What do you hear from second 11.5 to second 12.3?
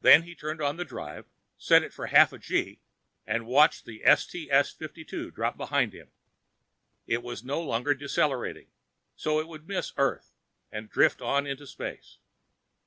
space.